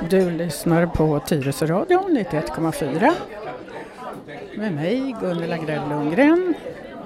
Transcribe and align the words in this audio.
Du 0.00 0.30
lyssnar 0.30 0.86
på 0.86 1.20
Tyresöradion 1.20 2.16
91,4 2.16 3.12
med 4.54 4.72
mig 4.72 5.16
Gunilla 5.20 5.56
Grell 5.56 5.88
Lundgren 5.88 6.54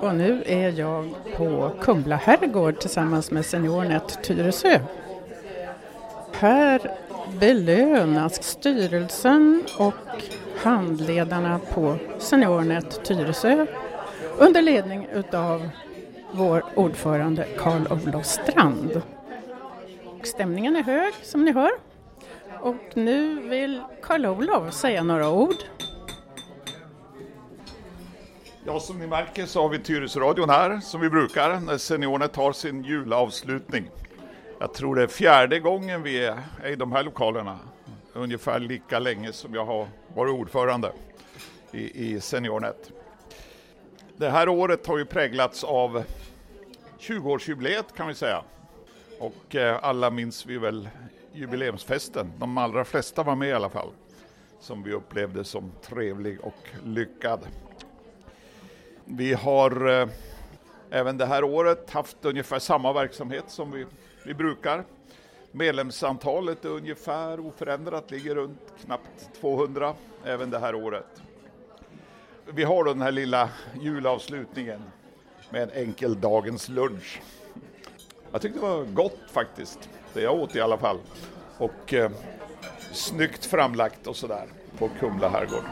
och 0.00 0.14
nu 0.14 0.42
är 0.46 0.70
jag 0.70 1.14
på 1.36 1.70
Kumla 1.80 2.16
herrgård 2.16 2.80
tillsammans 2.80 3.30
med 3.30 3.46
SeniorNet 3.46 4.22
Tyresö. 4.22 4.80
Här 6.32 6.80
belönas 7.40 8.42
styrelsen 8.42 9.64
och 9.78 10.22
handledarna 10.56 11.60
på 11.74 11.96
SeniorNet 12.18 13.04
Tyresö 13.04 13.66
under 14.38 14.62
ledning 14.62 15.06
utav 15.14 15.68
vår 16.32 16.64
ordförande 16.74 17.46
Karl-Olof 17.58 18.26
Strand. 18.26 19.02
Stämningen 20.22 20.76
är 20.76 20.82
hög 20.82 21.14
som 21.22 21.44
ni 21.44 21.52
hör. 21.52 21.91
Och 22.62 22.96
nu 22.96 23.48
vill 23.48 23.82
Karl-Olof 24.02 24.74
säga 24.74 25.02
några 25.02 25.30
ord. 25.30 25.54
Ja, 28.66 28.80
som 28.80 28.98
ni 28.98 29.06
märker 29.06 29.46
så 29.46 29.62
har 29.62 29.68
vi 29.68 29.78
Tyresöradion 29.78 30.50
här, 30.50 30.80
som 30.80 31.00
vi 31.00 31.10
brukar, 31.10 31.60
när 31.60 31.78
seniorerna 31.78 32.28
tar 32.28 32.52
sin 32.52 32.84
julavslutning. 32.84 33.90
Jag 34.58 34.74
tror 34.74 34.96
det 34.96 35.02
är 35.02 35.06
fjärde 35.06 35.60
gången 35.60 36.02
vi 36.02 36.24
är 36.24 36.38
i 36.66 36.76
de 36.76 36.92
här 36.92 37.02
lokalerna, 37.02 37.58
ungefär 38.12 38.58
lika 38.58 38.98
länge 38.98 39.32
som 39.32 39.54
jag 39.54 39.64
har 39.64 39.88
varit 40.14 40.34
ordförande 40.34 40.92
i, 41.72 42.14
i 42.14 42.20
SeniorNet. 42.20 42.90
Det 44.16 44.30
här 44.30 44.48
året 44.48 44.86
har 44.86 44.98
ju 44.98 45.04
präglats 45.04 45.64
av 45.64 46.04
20-årsjubileet 46.98 47.96
kan 47.96 48.08
vi 48.08 48.14
säga. 48.14 48.42
Och 49.20 49.54
eh, 49.54 49.78
alla 49.82 50.10
minns 50.10 50.46
vi 50.46 50.58
väl 50.58 50.88
jubileumsfesten. 51.32 52.32
De 52.38 52.58
allra 52.58 52.84
flesta 52.84 53.22
var 53.22 53.36
med 53.36 53.48
i 53.48 53.52
alla 53.52 53.68
fall. 53.68 53.88
Som 54.60 54.82
vi 54.82 54.92
upplevde 54.92 55.44
som 55.44 55.72
trevlig 55.82 56.40
och 56.40 56.68
lyckad. 56.84 57.40
Vi 59.04 59.32
har 59.32 60.00
eh, 60.00 60.08
även 60.90 61.18
det 61.18 61.26
här 61.26 61.44
året 61.44 61.90
haft 61.90 62.24
ungefär 62.24 62.58
samma 62.58 62.92
verksamhet 62.92 63.44
som 63.48 63.70
vi, 63.70 63.86
vi 64.24 64.34
brukar. 64.34 64.84
Medlemsantalet 65.52 66.64
är 66.64 66.68
ungefär 66.68 67.40
oförändrat, 67.40 68.10
ligger 68.10 68.34
runt 68.34 68.74
knappt 68.84 69.30
200 69.40 69.94
även 70.24 70.50
det 70.50 70.58
här 70.58 70.74
året. 70.74 71.22
Vi 72.46 72.64
har 72.64 72.84
då 72.84 72.92
den 72.92 73.02
här 73.02 73.12
lilla 73.12 73.48
julavslutningen 73.80 74.82
med 75.50 75.62
en 75.62 75.70
enkel 75.70 76.20
dagens 76.20 76.68
lunch. 76.68 77.20
Jag 78.32 78.42
tyckte 78.42 78.60
det 78.60 78.66
var 78.66 78.84
gott 78.84 79.18
faktiskt, 79.26 79.88
det 80.12 80.20
jag 80.20 80.34
åt 80.34 80.56
i 80.56 80.60
alla 80.60 80.78
fall. 80.78 80.98
Och 81.58 81.94
eh, 81.94 82.10
snyggt 82.92 83.44
framlagt 83.44 84.06
och 84.06 84.16
sådär 84.16 84.46
på 84.78 84.88
Kumla 85.00 85.28
herrgård. 85.28 85.64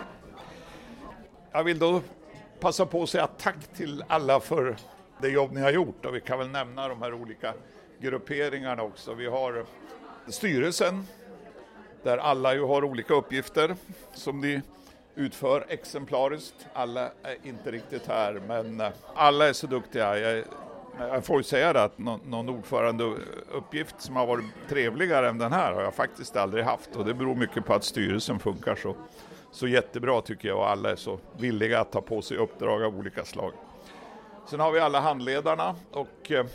Jag 1.52 1.64
vill 1.64 1.78
då 1.78 2.00
passa 2.60 2.86
på 2.86 3.02
att 3.02 3.10
säga 3.10 3.26
tack 3.26 3.56
till 3.74 4.04
alla 4.08 4.40
för 4.40 4.76
det 5.20 5.28
jobb 5.28 5.52
ni 5.52 5.60
har 5.60 5.70
gjort 5.70 6.06
och 6.06 6.14
vi 6.14 6.20
kan 6.20 6.38
väl 6.38 6.48
nämna 6.48 6.88
de 6.88 7.02
här 7.02 7.14
olika 7.14 7.54
grupperingarna 8.00 8.82
också. 8.82 9.14
Vi 9.14 9.26
har 9.26 9.64
styrelsen 10.28 11.06
där 12.02 12.18
alla 12.18 12.54
ju 12.54 12.64
har 12.64 12.84
olika 12.84 13.14
uppgifter 13.14 13.76
som 14.14 14.40
ni 14.40 14.62
utför 15.14 15.66
exemplariskt. 15.68 16.66
Alla 16.72 17.10
är 17.22 17.36
inte 17.42 17.70
riktigt 17.70 18.06
här 18.06 18.40
men 18.46 18.80
eh, 18.80 18.88
alla 19.14 19.48
är 19.48 19.52
så 19.52 19.66
duktiga. 19.66 20.18
Jag, 20.18 20.44
jag 20.98 21.24
får 21.24 21.36
ju 21.36 21.42
säga 21.42 21.72
det 21.72 21.82
att 21.82 21.98
någon, 21.98 22.20
någon 22.26 22.48
ordförandeuppgift 22.48 23.94
som 23.98 24.16
har 24.16 24.26
varit 24.26 24.44
trevligare 24.68 25.28
än 25.28 25.38
den 25.38 25.52
här 25.52 25.72
har 25.72 25.82
jag 25.82 25.94
faktiskt 25.94 26.36
aldrig 26.36 26.64
haft 26.64 26.96
och 26.96 27.04
det 27.04 27.14
beror 27.14 27.34
mycket 27.34 27.64
på 27.64 27.74
att 27.74 27.84
styrelsen 27.84 28.38
funkar 28.38 28.74
så 28.74 28.94
så 29.50 29.68
jättebra 29.68 30.20
tycker 30.20 30.48
jag 30.48 30.58
och 30.58 30.70
alla 30.70 30.90
är 30.90 30.96
så 30.96 31.18
villiga 31.38 31.80
att 31.80 31.92
ta 31.92 32.00
på 32.00 32.22
sig 32.22 32.36
uppdrag 32.36 32.82
av 32.82 32.98
olika 32.98 33.24
slag. 33.24 33.52
Sen 34.46 34.60
har 34.60 34.72
vi 34.72 34.80
alla 34.80 35.00
handledarna 35.00 35.76
och 35.90 36.30
eh, 36.30 36.46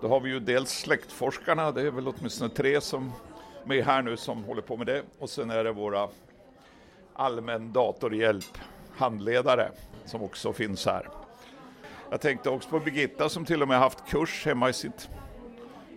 då 0.00 0.08
har 0.08 0.20
vi 0.20 0.30
ju 0.30 0.40
dels 0.40 0.70
släktforskarna, 0.70 1.72
det 1.72 1.82
är 1.82 1.90
väl 1.90 2.08
åtminstone 2.08 2.50
tre 2.50 2.80
som 2.80 3.12
är 3.68 3.82
här 3.82 4.02
nu 4.02 4.16
som 4.16 4.44
håller 4.44 4.62
på 4.62 4.76
med 4.76 4.86
det 4.86 5.02
och 5.18 5.30
sen 5.30 5.50
är 5.50 5.64
det 5.64 5.72
våra 5.72 6.08
allmän 7.14 7.72
datorhjälp 7.72 8.58
handledare 8.96 9.70
som 10.04 10.22
också 10.22 10.52
finns 10.52 10.86
här. 10.86 11.08
Jag 12.12 12.20
tänkte 12.20 12.50
också 12.50 12.68
på 12.68 12.78
Birgitta 12.78 13.28
som 13.28 13.44
till 13.44 13.62
och 13.62 13.68
med 13.68 13.78
haft 13.78 14.08
kurs 14.08 14.46
hemma 14.46 14.68
i, 14.68 14.72
sitt, 14.72 15.08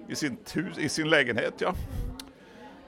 i, 0.07 0.15
sin, 0.15 0.37
i 0.77 0.89
sin 0.89 1.09
lägenhet. 1.09 1.53
Ja. 1.57 1.73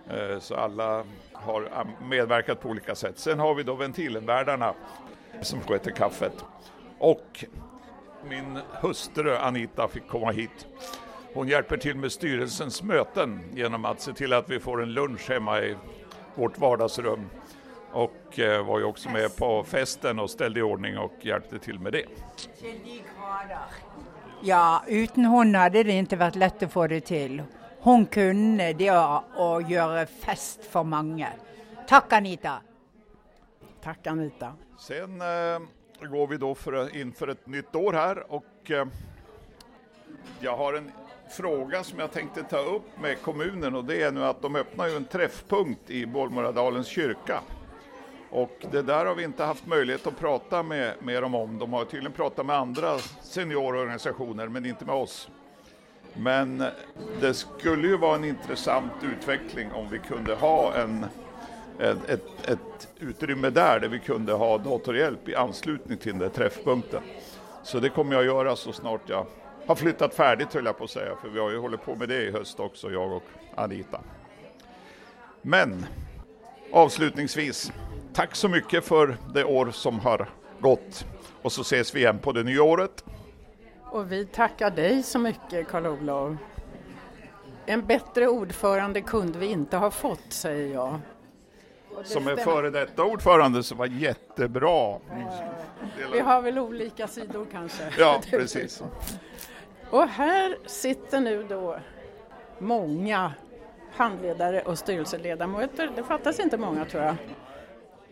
Eh, 0.10 0.40
så 0.40 0.56
alla 0.56 1.04
har 1.34 1.62
eh, 1.62 2.08
medverkat 2.08 2.62
på 2.62 2.70
olika 2.70 2.96
sätt. 2.96 3.20
Sen 3.20 3.40
har 3.40 3.56
vi 3.56 3.64
då 3.64 3.76
ventilenvärdarna 3.76 4.74
som 5.42 5.62
sköter 5.62 5.92
kaffet. 5.92 6.46
Och 6.98 7.46
min 8.30 8.60
hustru 8.82 9.36
Anita 9.36 9.88
fick 9.88 10.08
komma 10.08 10.32
hit. 10.32 10.68
Hon 11.34 11.48
hjälper 11.48 11.78
till 11.78 11.96
med 11.96 12.12
styrelsens 12.12 12.84
möten 12.84 13.40
genom 13.54 13.86
att 13.86 14.02
se 14.02 14.14
till 14.14 14.34
att 14.34 14.50
vi 14.50 14.60
får 14.60 14.84
en 14.84 14.94
lunch 14.94 15.30
hemma 15.30 15.62
i 15.62 15.76
vårt 16.36 16.58
vardagsrum. 16.58 17.30
Och 17.92 18.40
eh, 18.40 18.66
var 18.66 18.80
ju 18.80 18.86
också 18.86 19.10
med 19.10 19.36
på 19.38 19.64
festen 19.64 20.20
och 20.20 20.30
ställde 20.30 20.60
i 20.60 20.64
ordning 20.64 20.98
och 20.98 21.14
hjälpte 21.22 21.60
till 21.60 21.80
med 21.80 21.94
det. 21.94 22.06
Ja, 24.42 24.84
utan 24.88 25.26
hon 25.26 25.56
hade 25.56 25.84
det 25.84 25.92
inte 25.92 26.16
varit 26.16 26.36
lätt 26.36 26.64
att 26.64 26.72
få 26.72 26.88
det 26.88 27.02
till. 27.02 27.44
Hon 27.80 28.06
kunde 28.06 28.74
det 28.74 28.90
att 28.90 29.70
göra 29.70 30.06
fest 30.06 30.66
för 30.66 30.84
många. 30.84 31.28
Tack 31.88 32.14
Anita! 32.14 32.62
Tack 33.84 34.08
Anita! 34.08 34.54
Sen 34.80 35.22
eh, 35.22 35.60
går 36.10 36.28
vi 36.28 36.38
då 36.38 36.56
för, 36.56 36.98
inför 36.98 37.28
ett 37.28 37.48
nytt 37.48 37.76
år 37.76 37.94
här 37.94 38.32
och 38.32 38.72
eh, 38.72 38.86
jag 40.40 40.58
har 40.58 40.74
en 40.74 40.92
fråga 41.30 41.84
som 41.84 42.00
jag 42.00 42.12
tänkte 42.12 42.44
ta 42.44 42.58
upp 42.58 43.02
med 43.02 43.22
kommunen 43.22 43.76
och 43.76 43.86
det 43.86 44.04
är 44.04 44.12
nu 44.12 44.24
att 44.24 44.42
de 44.42 44.56
öppnar 44.56 44.88
ju 44.88 44.96
en 44.96 45.06
träffpunkt 45.06 45.90
i 45.90 46.06
Bollmoradalens 46.06 46.88
kyrka. 46.88 47.42
Och 48.30 48.66
det 48.72 48.82
där 48.82 49.06
har 49.06 49.16
vi 49.16 49.24
inte 49.24 49.44
haft 49.44 49.68
möjlighet 49.68 50.08
att 50.08 50.20
prata 50.20 50.64
med, 50.64 50.94
med 51.00 51.24
dem 51.24 51.36
om. 51.36 51.60
De 51.60 51.74
har 51.74 51.86
tydligen 51.86 52.12
pratat 52.12 52.46
med 52.46 52.56
andra 52.56 52.98
seniororganisationer 53.22 54.48
men 54.48 54.66
inte 54.66 54.86
med 54.86 54.96
oss. 54.96 55.30
Men 56.14 56.64
det 57.22 57.34
skulle 57.34 57.88
ju 57.88 57.98
vara 57.98 58.16
en 58.16 58.26
intressant 58.26 58.92
utveckling 59.04 59.72
om 59.72 59.90
vi 59.90 60.00
kunde 60.00 60.36
ha 60.36 60.74
en, 60.74 61.06
ett, 61.80 62.10
ett, 62.10 62.50
ett 62.50 62.88
utrymme 63.00 63.50
där, 63.50 63.80
där 63.80 63.88
vi 63.88 64.00
kunde 64.00 64.34
ha 64.34 64.58
datorhjälp 64.58 65.30
i 65.30 65.36
anslutning 65.36 65.98
till 65.98 66.20
den 66.20 66.30
träffpunkten. 66.30 67.02
Så 67.64 67.80
det 67.80 67.90
kommer 67.90 68.16
jag 68.16 68.26
göra 68.26 68.56
så 68.56 68.74
snart 68.74 69.02
jag 69.10 69.26
har 69.68 69.76
flyttat 69.76 70.14
färdigt 70.14 70.54
höll 70.54 70.66
jag 70.66 70.78
på 70.78 70.84
att 70.84 70.90
säga, 70.90 71.16
för 71.22 71.30
vi 71.30 71.40
har 71.40 71.52
ju 71.52 71.58
hållit 71.58 71.86
på 71.86 71.96
med 71.96 72.10
det 72.10 72.24
i 72.24 72.32
höst 72.32 72.60
också, 72.60 72.92
jag 72.92 73.12
och 73.12 73.24
Anita. 73.56 74.02
Men 75.42 75.86
avslutningsvis, 76.72 77.72
tack 78.18 78.36
så 78.36 78.50
mycket 78.50 78.86
för 78.86 79.18
det 79.34 79.44
år 79.44 79.72
som 79.72 80.00
har 80.00 80.30
gått 80.60 81.06
och 81.42 81.52
så 81.52 81.62
ses 81.62 81.96
vi 81.96 82.00
igen 82.00 82.20
på 82.20 82.32
det 82.32 82.44
nya 82.44 82.64
året. 82.64 83.06
Och 83.84 84.12
vi 84.12 84.26
tackar 84.26 84.72
dig 84.72 85.04
så 85.04 85.20
mycket 85.20 85.68
Karl-Olof. 85.68 86.38
En 87.66 87.86
bättre 87.86 88.28
ordförande 88.28 89.02
kunde 89.02 89.40
vi 89.40 89.46
inte 89.46 89.78
ha 89.78 89.92
fått, 89.92 90.34
säger 90.34 90.74
jag. 90.74 91.00
Som 92.04 92.28
är 92.28 92.36
före 92.36 92.70
detta 92.70 93.04
ordförande 93.04 93.64
så 93.64 93.76
var 93.76 93.86
jättebra. 93.86 95.00
Vi 96.12 96.20
har 96.20 96.42
väl 96.42 96.60
olika 96.60 97.08
sidor 97.08 97.48
kanske. 97.52 97.84
Ja, 97.98 98.22
precis. 98.30 98.84
Och 99.90 100.08
här 100.08 100.58
sitter 100.66 101.20
nu 101.20 101.44
då 101.44 101.80
många 102.60 103.34
handledare 103.92 104.62
och 104.62 104.78
styrelseledamöter, 104.78 105.90
det 105.96 106.04
fattas 106.04 106.40
inte 106.40 106.58
många 106.58 106.86
tror 106.86 107.04
jag, 107.04 107.16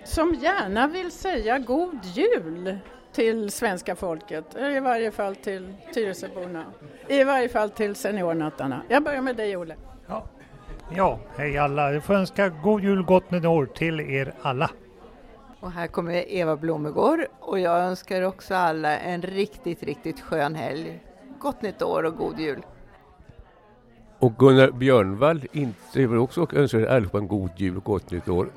som 0.06 0.34
gärna 0.34 0.88
vill 0.88 1.12
säga 1.12 1.60
god 1.60 2.06
jul 2.06 2.78
till 3.12 3.52
svenska 3.52 3.96
folket, 3.96 4.56
i 4.56 4.80
varje 4.80 5.12
fall 5.12 5.36
till 5.36 5.74
Tyresöborna, 5.94 6.66
i 7.08 7.24
varje 7.24 7.50
fall 7.50 7.70
till 7.70 7.96
seniornattarna. 7.96 8.82
Jag 8.90 9.04
börjar 9.04 9.22
med 9.22 9.36
dig 9.36 9.58
Olle. 9.58 9.76
Ja, 10.08 10.26
ja 10.96 11.20
hej 11.38 11.58
alla. 11.58 11.94
Jag 11.94 12.04
får 12.04 12.14
önska 12.14 12.50
god 12.50 12.84
jul 12.84 13.04
gott 13.04 13.32
nytt 13.32 13.46
år 13.46 13.66
till 13.66 14.00
er 14.00 14.34
alla. 14.42 14.70
Och 15.60 15.72
här 15.72 15.88
kommer 15.88 16.14
Eva 16.14 16.56
Blomegård 16.56 17.20
och 17.40 17.60
jag 17.60 17.80
önskar 17.80 18.22
också 18.22 18.56
alla 18.56 18.98
en 18.98 19.22
riktigt, 19.22 19.84
riktigt 19.84 20.22
skön 20.22 20.56
helg. 20.56 21.00
Gott 21.40 21.62
nytt 21.62 21.82
år 21.82 22.04
och 22.04 22.18
god 22.18 22.40
jul! 22.40 22.66
Och 24.20 24.38
Gunnar 24.38 24.72
Björnvall 24.72 25.42
inte 25.52 26.08
också 26.08 26.42
och 26.42 26.54
önskar 26.54 26.80
er 26.80 26.88
allihopa 26.88 27.18
en 27.18 27.28
god 27.28 27.52
jul 27.56 27.78
och 27.78 27.84
gott 27.84 28.12
nytt 28.12 28.30
år. 28.30 28.50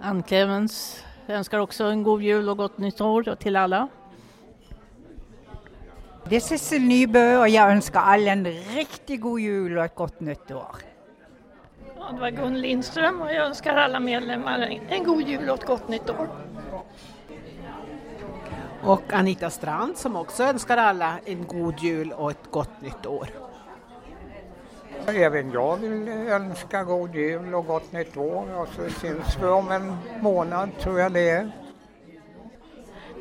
Ann 0.00 0.22
Clemens 0.22 1.04
jag 1.26 1.36
önskar 1.36 1.58
också 1.58 1.84
en 1.84 2.02
god 2.02 2.22
jul 2.22 2.48
och 2.48 2.56
gott 2.56 2.78
nytt 2.78 3.00
år 3.00 3.34
till 3.34 3.56
alla. 3.56 3.88
Det 6.28 6.36
är 6.36 6.40
Cecil 6.40 6.82
Nybø 6.82 7.38
och 7.38 7.48
jag 7.48 7.70
önskar 7.70 8.00
alla 8.00 8.32
en 8.32 8.44
riktigt 8.44 9.20
god 9.20 9.40
jul 9.40 9.78
och 9.78 9.84
ett 9.84 9.94
gott 9.94 10.20
nytt 10.20 10.50
år. 10.50 10.76
Ja, 11.98 12.12
det 12.12 12.20
var 12.20 12.30
Gun 12.30 12.60
Lindström 12.60 13.20
och 13.20 13.32
jag 13.32 13.46
önskar 13.46 13.76
alla 13.76 14.00
medlemmar 14.00 14.80
en 14.88 15.04
god 15.04 15.22
jul 15.22 15.50
och 15.50 15.58
ett 15.58 15.66
gott 15.66 15.88
nytt 15.88 16.10
år. 16.10 16.28
Och 18.82 19.12
Anita 19.12 19.50
Strand 19.50 19.96
som 19.96 20.16
också 20.16 20.42
önskar 20.42 20.76
alla 20.76 21.18
en 21.24 21.46
god 21.46 21.78
jul 21.78 22.12
och 22.12 22.30
ett 22.30 22.50
gott 22.50 22.80
nytt 22.80 23.06
år. 23.06 23.28
Även 25.14 25.52
jag 25.52 25.76
vill 25.76 26.08
önska 26.08 26.84
god 26.84 27.14
jul 27.14 27.54
och 27.54 27.66
gott 27.66 27.92
nytt 27.92 28.16
år 28.16 28.60
och 28.60 28.68
så 28.68 29.00
syns 29.00 29.38
vi 29.40 29.46
om 29.46 29.70
en 29.70 29.96
månad 30.20 30.70
tror 30.80 31.00
jag 31.00 31.12
det 31.12 31.30
är. 31.30 31.50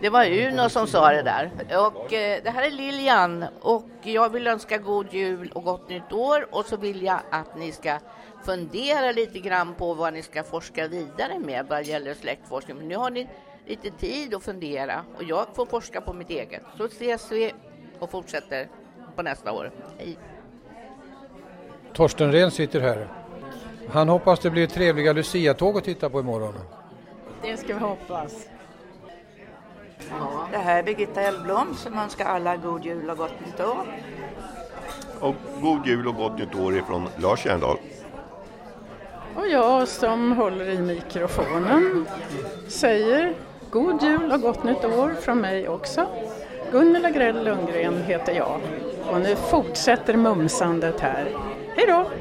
Det 0.02 0.10
var 0.10 0.26
Uno 0.26 0.70
som 0.70 0.88
sa 0.88 1.10
det 1.12 1.22
där. 1.22 1.52
Och 1.88 2.14
eh, 2.14 2.44
det 2.44 2.50
här 2.50 2.64
är 2.64 2.72
Lilian 2.72 3.46
och 3.62 3.90
jag 4.02 4.30
vill 4.30 4.48
önska 4.48 4.78
god 4.78 5.14
jul 5.14 5.52
och 5.52 5.64
gott 5.64 5.90
nytt 5.90 6.12
år 6.12 6.48
och 6.52 6.66
så 6.66 6.78
vill 6.78 7.04
jag 7.04 7.20
att 7.32 7.58
ni 7.58 7.72
ska 7.72 8.00
fundera 8.46 9.12
lite 9.12 9.40
grann 9.40 9.74
på 9.74 9.94
vad 9.94 10.14
ni 10.14 10.22
ska 10.22 10.44
forska 10.44 10.88
vidare 10.88 11.40
med 11.40 11.66
vad 11.70 11.84
gäller 11.84 12.14
släktforskning. 12.14 12.78
Men 12.78 12.88
nu 12.88 12.96
har 12.96 13.10
ni 13.10 13.28
lite 13.66 13.92
tid 13.92 14.36
att 14.36 14.44
fundera 14.44 15.06
och 15.18 15.24
jag 15.24 15.48
får 15.54 15.66
forska 15.66 16.02
på 16.02 16.14
mitt 16.14 16.30
eget. 16.30 16.64
Så 16.78 16.86
ses 16.86 17.32
vi 17.32 17.54
och 18.00 18.12
fortsätter 18.12 18.68
på 19.16 19.22
nästa 19.22 19.52
år. 19.52 19.72
Hej! 19.98 20.18
Torsten 21.98 22.32
Rehn 22.32 22.52
sitter 22.52 22.80
här. 22.80 23.08
Han 23.90 24.10
hoppas 24.10 24.40
det 24.40 24.50
blir 24.50 24.68
trevliga 24.68 25.14
Lucia-tåg 25.14 25.78
att 25.78 25.84
titta 25.84 26.10
på 26.10 26.20
imorgon. 26.20 26.54
Det 27.42 27.58
ska 27.58 27.74
vi 27.74 27.80
hoppas. 27.80 28.48
Det 30.52 30.58
här 30.58 30.80
är 30.80 30.84
Birgitta 30.84 31.22
Elvblom 31.22 31.76
som 31.76 32.00
önskar 32.00 32.26
alla 32.26 32.58
god 32.58 32.86
jul 32.86 33.10
och 33.10 33.18
gott 33.18 33.34
nytt 33.46 33.60
år. 33.60 33.86
Och 35.20 35.36
god 35.62 35.88
jul 35.88 36.08
och 36.08 36.16
gott 36.16 36.38
nytt 36.40 36.56
år 36.56 36.78
ifrån 36.78 37.08
Lars 37.18 37.40
Kärndal. 37.40 37.78
Och 39.36 39.48
jag 39.48 39.88
som 39.88 40.32
håller 40.32 40.70
i 40.70 40.78
mikrofonen 40.78 42.06
säger 42.68 43.34
god 43.72 44.04
jul 44.04 44.32
och 44.32 44.42
gott 44.42 44.64
nytt 44.64 44.86
år 44.86 45.14
från 45.22 45.42
mig 45.42 45.70
också. 45.70 46.06
Gunilla 46.72 47.10
Grell 47.10 47.44
Lundgren 47.44 48.04
heter 48.04 48.34
jag 48.34 48.62
och 49.12 49.22
nu 49.22 49.36
fortsätter 49.36 50.18
mumsandet 50.18 51.00
här. 51.00 51.28
Hej 51.78 51.86
då! 51.88 52.12